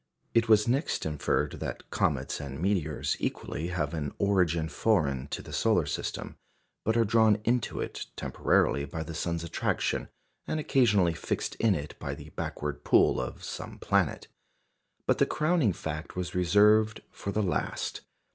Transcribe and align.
It 0.33 0.49
was 0.49 0.67
next 0.67 1.05
inferred 1.05 1.59
that 1.59 1.91
comets 1.91 2.39
and 2.39 2.59
meteors 2.59 3.15
equally 3.19 3.67
have 3.67 3.93
an 3.93 4.11
origin 4.17 4.67
foreign 4.67 5.27
to 5.27 5.43
the 5.43 5.53
solar 5.53 5.85
system, 5.85 6.37
but 6.83 6.97
are 6.97 7.05
drawn 7.05 7.35
into 7.43 7.79
it 7.79 8.07
temporarily 8.15 8.83
by 8.85 9.03
the 9.03 9.13
sun's 9.13 9.43
attraction, 9.43 10.09
and 10.47 10.59
occasionally 10.59 11.13
fixed 11.13 11.53
in 11.57 11.75
it 11.75 11.99
by 11.99 12.15
the 12.15 12.29
backward 12.31 12.83
pull 12.83 13.19
of 13.21 13.43
some 13.43 13.77
planet. 13.77 14.27
But 15.05 15.19
the 15.19 15.27
crowning 15.27 15.71
fact 15.71 16.15
was 16.15 16.33
reserved 16.33 17.03
for 17.11 17.31
the 17.31 17.43
last. 17.43 18.01